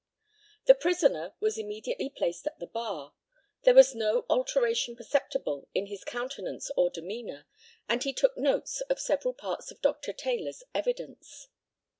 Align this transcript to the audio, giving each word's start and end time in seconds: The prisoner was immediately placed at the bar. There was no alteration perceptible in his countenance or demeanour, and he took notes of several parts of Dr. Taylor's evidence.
The 0.65 0.73
prisoner 0.73 1.35
was 1.39 1.59
immediately 1.59 2.09
placed 2.09 2.47
at 2.47 2.57
the 2.57 2.65
bar. 2.65 3.13
There 3.65 3.75
was 3.75 3.93
no 3.93 4.25
alteration 4.31 4.95
perceptible 4.95 5.69
in 5.75 5.85
his 5.85 6.03
countenance 6.03 6.71
or 6.75 6.89
demeanour, 6.89 7.45
and 7.87 8.01
he 8.01 8.11
took 8.11 8.35
notes 8.35 8.81
of 8.89 8.99
several 8.99 9.35
parts 9.35 9.69
of 9.69 9.79
Dr. 9.79 10.11
Taylor's 10.11 10.63
evidence. 10.73 11.49